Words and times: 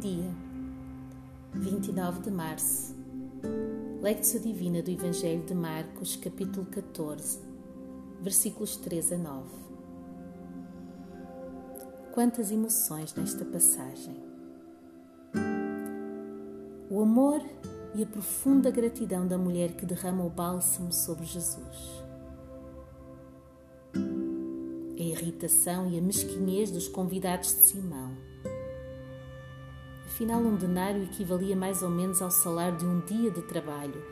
dia, 0.00 0.34
29 1.52 2.22
de 2.22 2.30
março. 2.30 2.96
Lectio 4.00 4.40
Divina 4.40 4.80
do 4.82 4.90
Evangelho 4.90 5.44
de 5.44 5.54
Marcos, 5.54 6.16
capítulo 6.16 6.64
14, 6.64 7.38
versículos 8.22 8.76
3 8.76 9.12
a 9.12 9.18
9. 9.18 9.46
Quantas 12.12 12.50
emoções 12.50 13.14
nesta 13.14 13.44
passagem! 13.44 14.16
O 16.88 17.02
amor 17.02 17.42
e 17.94 18.02
a 18.02 18.06
profunda 18.06 18.70
gratidão 18.70 19.28
da 19.28 19.36
mulher 19.36 19.72
que 19.72 19.84
derrama 19.84 20.24
o 20.24 20.30
bálsamo 20.30 20.94
sobre 20.94 21.26
Jesus. 21.26 22.02
A 23.94 25.02
irritação 25.02 25.90
e 25.90 25.98
a 25.98 26.00
mesquinhez 26.00 26.70
dos 26.70 26.88
convidados 26.88 27.48
de 27.54 27.66
Simão 27.66 28.09
Afinal, 30.20 30.42
um 30.42 30.54
denário 30.54 31.02
equivalia 31.02 31.56
mais 31.56 31.82
ou 31.82 31.88
menos 31.88 32.20
ao 32.20 32.30
salário 32.30 32.76
de 32.76 32.84
um 32.84 33.00
dia 33.00 33.30
de 33.30 33.40
trabalho 33.40 34.04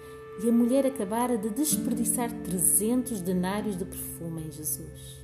e 0.42 0.48
a 0.48 0.52
mulher 0.52 0.86
acabara 0.86 1.36
de 1.36 1.50
desperdiçar 1.50 2.32
300 2.44 3.20
denários 3.20 3.76
de 3.76 3.84
perfume 3.84 4.44
em 4.44 4.50
Jesus. 4.50 5.18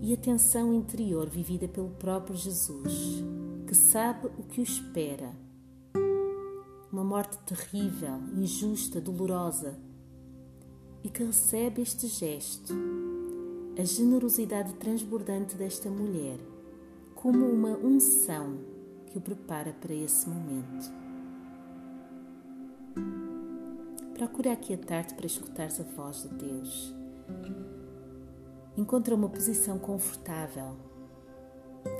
E 0.00 0.14
a 0.14 0.16
tensão 0.18 0.72
interior 0.72 1.28
vivida 1.28 1.66
pelo 1.66 1.90
próprio 1.90 2.36
Jesus, 2.36 3.24
que 3.66 3.74
sabe 3.74 4.28
o 4.38 4.44
que 4.44 4.60
o 4.60 4.62
espera. 4.62 5.32
Uma 6.92 7.02
morte 7.02 7.36
terrível, 7.38 8.20
injusta, 8.36 9.00
dolorosa, 9.00 9.76
e 11.02 11.08
que 11.08 11.24
recebe 11.24 11.82
este 11.82 12.06
gesto, 12.06 12.72
a 13.76 13.82
generosidade 13.82 14.74
transbordante 14.74 15.56
desta 15.56 15.90
mulher 15.90 16.38
como 17.20 17.50
uma 17.50 17.70
unção 17.70 18.58
que 19.06 19.18
o 19.18 19.20
prepara 19.20 19.72
para 19.72 19.92
esse 19.92 20.28
momento. 20.28 20.92
Procura 24.14 24.52
aquietar-te 24.52 25.14
para 25.14 25.26
escutares 25.26 25.80
a 25.80 25.82
voz 25.82 26.22
de 26.22 26.28
Deus. 26.28 26.94
Encontra 28.76 29.16
uma 29.16 29.28
posição 29.28 29.80
confortável. 29.80 30.76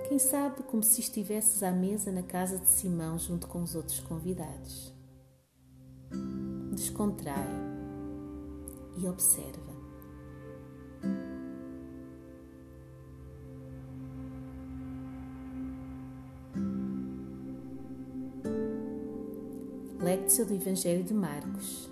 Quem 0.09 0.21
sabe 0.21 0.63
como 0.63 0.85
se 0.85 1.01
estivesses 1.01 1.65
à 1.65 1.73
mesa 1.73 2.13
na 2.13 2.23
casa 2.23 2.57
de 2.57 2.69
Simão 2.69 3.19
junto 3.19 3.49
com 3.49 3.61
os 3.61 3.75
outros 3.75 3.99
convidados. 3.99 4.95
Descontrai 6.73 7.49
e 8.97 9.09
observa. 9.09 9.78
Lectio 20.29 20.45
do 20.45 20.53
Evangelho 20.53 21.03
de 21.03 21.15
Marcos, 21.15 21.91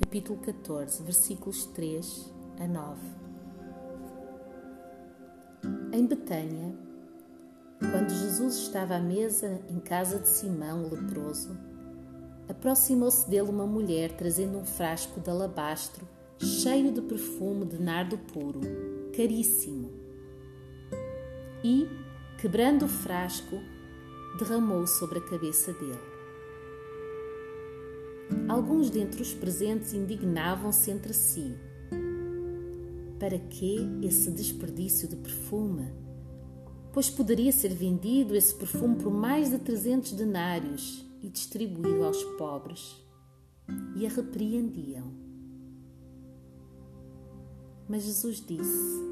capítulo 0.00 0.38
14, 0.38 1.02
versículos 1.02 1.66
3 1.66 2.32
a 2.60 2.68
9. 2.68 3.00
Em 5.92 6.06
Betânia, 6.06 6.72
quando 7.80 8.10
Jesus 8.10 8.58
estava 8.58 8.94
à 8.94 9.00
mesa 9.00 9.60
em 9.68 9.80
casa 9.80 10.20
de 10.20 10.28
Simão, 10.28 10.84
o 10.84 10.94
leproso, 10.94 11.58
aproximou-se 12.48 13.28
dele 13.28 13.50
uma 13.50 13.66
mulher 13.66 14.12
trazendo 14.12 14.56
um 14.56 14.64
frasco 14.64 15.18
de 15.18 15.28
alabastro 15.28 16.06
cheio 16.38 16.92
de 16.92 17.02
perfume 17.02 17.66
de 17.66 17.82
nardo 17.82 18.16
puro, 18.16 18.60
caríssimo. 19.16 19.90
E, 21.64 21.88
quebrando 22.40 22.84
o 22.84 22.88
frasco, 22.88 23.58
derramou 24.38 24.86
sobre 24.86 25.18
a 25.18 25.28
cabeça 25.28 25.72
dele. 25.72 26.13
Alguns 28.54 28.88
dentre 28.88 29.20
os 29.20 29.34
presentes 29.34 29.92
indignavam-se 29.94 30.88
entre 30.88 31.12
si. 31.12 31.56
Para 33.18 33.36
que 33.36 33.80
esse 34.00 34.30
desperdício 34.30 35.08
de 35.08 35.16
perfume? 35.16 35.92
Pois 36.92 37.10
poderia 37.10 37.50
ser 37.50 37.74
vendido 37.74 38.36
esse 38.36 38.54
perfume 38.54 38.94
por 39.02 39.12
mais 39.12 39.50
de 39.50 39.58
300 39.58 40.12
denários 40.12 41.04
e 41.20 41.28
distribuído 41.28 42.04
aos 42.04 42.22
pobres. 42.38 42.94
E 43.96 44.06
a 44.06 44.08
repreendiam. 44.08 45.10
Mas 47.88 48.04
Jesus 48.04 48.36
disse: 48.36 49.02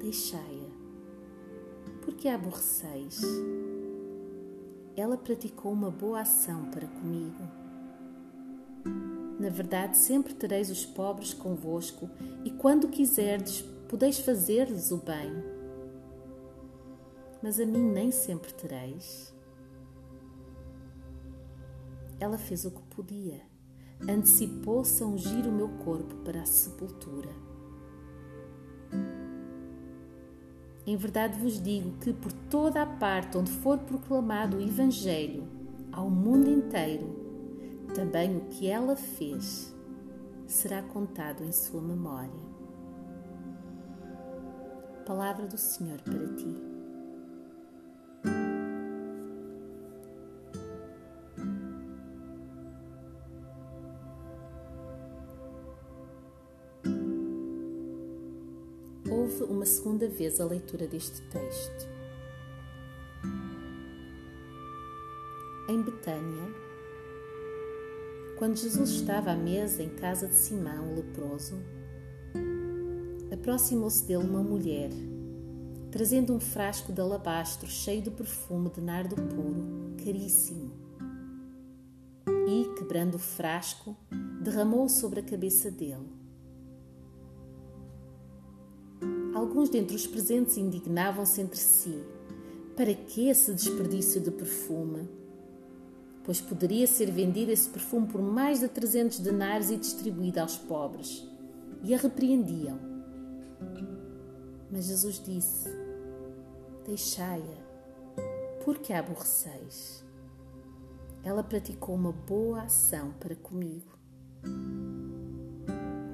Deixai-a, 0.00 0.70
porque 2.02 2.28
a 2.28 2.36
aborreceis. 2.36 3.20
Ela 4.96 5.16
praticou 5.16 5.72
uma 5.72 5.90
boa 5.90 6.20
ação 6.20 6.66
para 6.70 6.86
comigo 6.86 7.63
na 9.38 9.48
verdade, 9.48 9.96
sempre 9.96 10.32
tereis 10.34 10.70
os 10.70 10.86
pobres 10.86 11.34
convosco, 11.34 12.08
e 12.44 12.50
quando 12.50 12.88
quiserdes, 12.88 13.62
podeis 13.88 14.18
fazer-lhes 14.18 14.90
o 14.90 14.98
bem. 14.98 15.32
Mas 17.42 17.58
a 17.58 17.66
mim 17.66 17.82
nem 17.82 18.10
sempre 18.10 18.52
tereis. 18.54 19.34
Ela 22.20 22.38
fez 22.38 22.64
o 22.64 22.70
que 22.70 22.82
podia, 22.94 23.42
antecipou-se 24.08 25.02
a 25.02 25.06
ungir 25.06 25.46
o 25.46 25.52
meu 25.52 25.68
corpo 25.84 26.14
para 26.24 26.42
a 26.42 26.46
sepultura. 26.46 27.30
Em 30.86 30.96
verdade 30.96 31.38
vos 31.38 31.60
digo 31.62 31.98
que 31.98 32.12
por 32.12 32.32
toda 32.50 32.82
a 32.82 32.86
parte 32.86 33.36
onde 33.36 33.50
for 33.50 33.78
proclamado 33.78 34.58
o 34.58 34.60
Evangelho 34.60 35.44
ao 35.90 36.10
mundo 36.10 36.50
inteiro, 36.50 37.23
também 37.92 38.36
o 38.36 38.40
que 38.46 38.68
ela 38.68 38.96
fez 38.96 39.74
será 40.46 40.82
contado 40.82 41.42
em 41.44 41.52
sua 41.52 41.80
memória. 41.80 42.54
Palavra 45.06 45.46
do 45.46 45.58
Senhor 45.58 46.00
para 46.00 46.34
ti. 46.34 46.74
Houve 59.10 59.44
uma 59.44 59.66
segunda 59.66 60.08
vez 60.08 60.40
a 60.40 60.46
leitura 60.46 60.86
deste 60.86 61.20
texto. 61.28 61.88
Em 65.68 65.82
Betânia, 65.82 66.63
quando 68.38 68.56
Jesus 68.56 68.90
estava 68.90 69.30
à 69.30 69.36
mesa 69.36 69.82
em 69.82 69.88
casa 69.88 70.26
de 70.26 70.34
Simão, 70.34 70.92
o 70.92 70.96
leproso, 70.96 71.54
aproximou-se 73.32 74.04
dele 74.04 74.24
uma 74.24 74.42
mulher, 74.42 74.90
trazendo 75.90 76.34
um 76.34 76.40
frasco 76.40 76.92
de 76.92 77.00
alabastro 77.00 77.68
cheio 77.68 78.02
de 78.02 78.10
perfume 78.10 78.70
de 78.70 78.80
nardo 78.80 79.14
puro, 79.14 79.94
caríssimo. 80.04 80.72
E, 82.48 82.74
quebrando 82.76 83.14
o 83.14 83.18
frasco, 83.18 83.96
derramou-o 84.42 84.88
sobre 84.88 85.20
a 85.20 85.22
cabeça 85.22 85.70
dele. 85.70 86.12
Alguns 89.34 89.68
dentre 89.68 89.94
os 89.94 90.06
presentes 90.06 90.56
indignavam-se 90.56 91.40
entre 91.40 91.58
si. 91.58 92.02
Para 92.76 92.92
que 92.92 93.28
esse 93.28 93.52
desperdício 93.52 94.20
de 94.20 94.30
perfume? 94.30 95.08
Pois 96.24 96.40
poderia 96.40 96.86
ser 96.86 97.10
vendido 97.10 97.52
esse 97.52 97.68
perfume 97.68 98.08
por 98.08 98.20
mais 98.20 98.60
de 98.60 98.68
300 98.68 99.20
denários 99.20 99.70
e 99.70 99.76
distribuído 99.76 100.40
aos 100.40 100.56
pobres. 100.56 101.28
E 101.82 101.94
a 101.94 101.98
repreendiam. 101.98 102.78
Mas 104.70 104.86
Jesus 104.86 105.22
disse: 105.22 105.68
Deixai-a, 106.86 108.62
porque 108.64 108.92
a 108.92 109.00
aborreceis. 109.00 110.02
Ela 111.22 111.42
praticou 111.42 111.94
uma 111.94 112.12
boa 112.12 112.62
ação 112.62 113.12
para 113.20 113.36
comigo. 113.36 113.92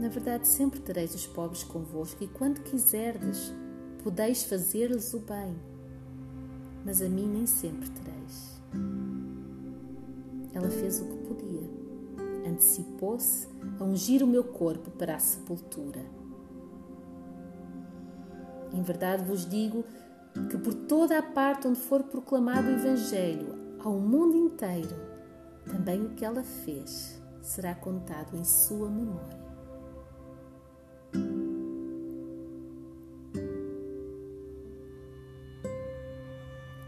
Na 0.00 0.08
verdade, 0.08 0.48
sempre 0.48 0.80
tereis 0.80 1.14
os 1.14 1.26
pobres 1.26 1.62
convosco, 1.62 2.24
e 2.24 2.28
quando 2.28 2.62
quiserdes, 2.62 3.52
podeis 4.02 4.44
fazer-lhes 4.44 5.12
o 5.14 5.20
bem. 5.20 5.56
Mas 6.84 7.02
a 7.02 7.08
mim 7.08 7.26
nem 7.26 7.46
sempre 7.46 7.88
tereis. 7.90 8.60
Ela 10.52 10.69
fez 10.69 11.00
o 11.00 11.05
que 11.05 11.17
podia. 11.26 11.70
Antecipou-se 12.47 13.47
a 13.79 13.85
ungir 13.85 14.23
o 14.23 14.26
meu 14.26 14.44
corpo 14.44 14.91
para 14.91 15.17
a 15.17 15.19
sepultura. 15.19 16.05
Em 18.73 18.82
verdade 18.82 19.25
vos 19.25 19.44
digo 19.47 19.85
que 20.49 20.56
por 20.58 20.75
toda 20.75 21.19
a 21.19 21.23
parte 21.23 21.67
onde 21.67 21.81
for 21.81 22.05
proclamado 22.05 22.69
o 22.69 22.73
Evangelho 22.73 23.79
ao 23.82 23.94
mundo 23.94 24.37
inteiro, 24.37 24.94
também 25.69 26.05
o 26.05 26.11
que 26.11 26.25
ela 26.25 26.43
fez 26.43 27.20
será 27.43 27.75
contado 27.75 28.37
em 28.37 28.44
sua 28.44 28.88
memória. 28.88 29.41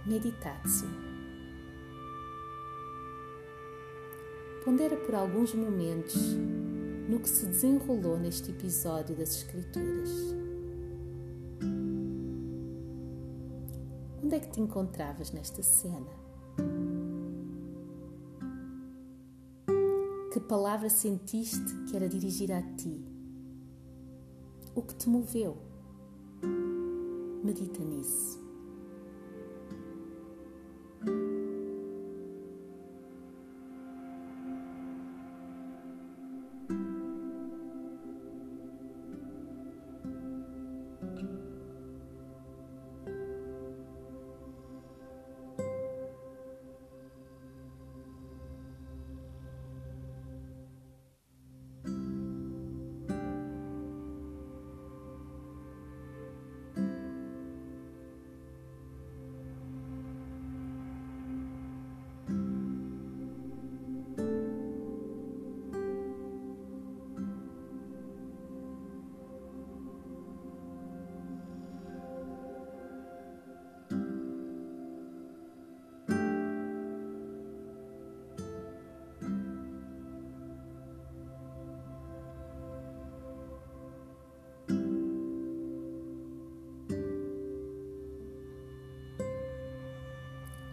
Meditatio. 0.07 1.12
Pondera 4.65 4.97
por 4.97 5.17
alguns 5.17 5.53
momentos 5.55 6.15
no 7.09 7.19
que 7.19 7.29
se 7.29 7.47
desenrolou 7.47 8.17
neste 8.17 8.53
episódio 8.53 9.17
das 9.17 9.31
Escrituras. 9.31 10.11
Onde 14.23 14.37
é 14.37 14.39
que 14.39 14.49
te 14.49 14.61
encontravas 14.61 15.33
nesta 15.33 15.65
cena? 15.65 16.07
Que 20.33 20.39
palavra 20.39 20.89
sentiste 20.89 21.75
que 21.91 21.97
era 21.97 22.09
dirigida 22.09 22.59
a 22.59 22.63
ti? 22.63 23.05
O 24.77 24.83
que 24.83 24.95
te 24.95 25.09
moveu? 25.09 25.59
Medita 27.43 27.83
nisso. 27.83 28.42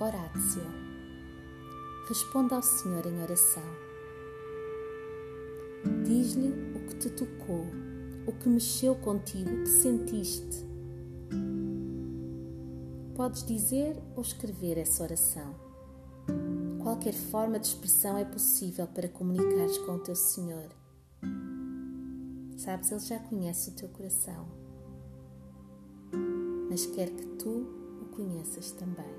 Horácio. 0.10 0.64
Responda 2.08 2.56
ao 2.56 2.64
Senhor 2.64 3.06
em 3.06 3.22
oração. 3.22 3.62
Diz-lhe 6.04 6.50
o 6.76 6.88
que 6.88 6.96
te 6.96 7.12
tocou, 7.12 7.68
o 8.26 8.32
que 8.34 8.50
mexeu 8.50 8.96
contigo, 8.96 9.52
o 9.52 9.64
que 9.64 9.70
sentiste. 9.70 10.66
Podes 13.16 13.46
dizer 13.46 14.02
ou 14.16 14.24
escrever 14.24 14.80
essa 14.80 15.04
oração. 15.04 15.54
Qualquer 16.82 17.14
forma 17.14 17.60
de 17.60 17.68
expressão 17.68 18.18
é 18.18 18.26
possível 18.26 18.88
para 18.88 19.08
comunicares 19.08 19.78
com 19.78 19.92
o 19.92 20.00
teu 20.00 20.16
Senhor. 20.16 20.70
Sabes, 22.58 22.90
Ele 22.90 23.00
já 23.00 23.20
conhece 23.20 23.70
o 23.70 23.74
teu 23.74 23.90
coração, 23.90 24.48
mas 26.68 26.88
quer 26.88 27.12
que 27.12 27.26
tu 27.38 27.68
o 28.02 28.06
conheças 28.16 28.72
também. 28.72 29.19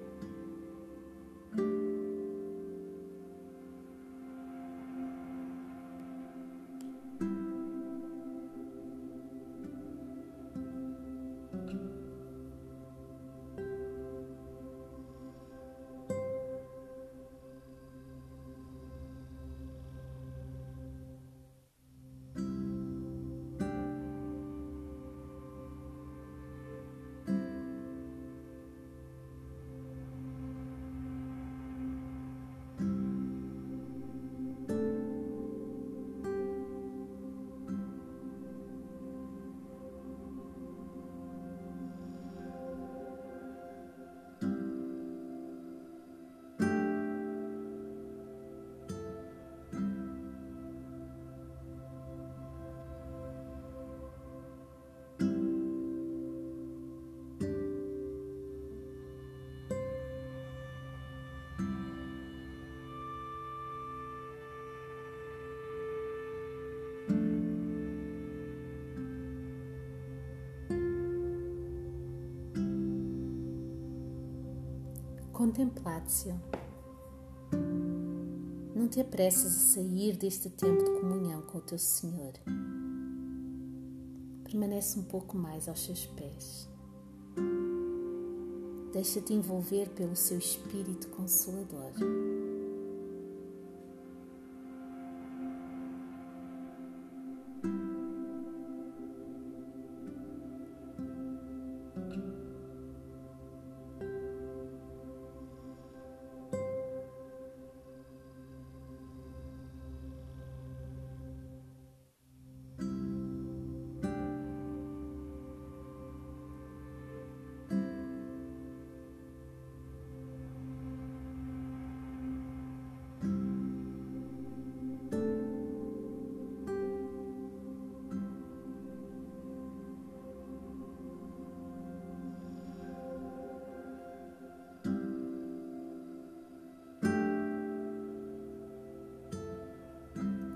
Contemplatio. 75.40 76.38
Não 78.76 78.86
te 78.86 79.00
apresses 79.00 79.46
a 79.46 79.74
sair 79.74 80.14
deste 80.14 80.50
tempo 80.50 80.84
de 80.84 81.00
comunhão 81.00 81.40
com 81.40 81.56
o 81.56 81.60
teu 81.62 81.78
Senhor. 81.78 82.34
Permanece 84.44 84.98
um 84.98 85.02
pouco 85.02 85.38
mais 85.38 85.66
aos 85.66 85.82
seus 85.82 86.04
pés. 86.04 86.68
Deixa-te 88.92 89.32
envolver 89.32 89.88
pelo 89.88 90.14
seu 90.14 90.36
Espírito 90.36 91.08
Consolador. 91.08 91.94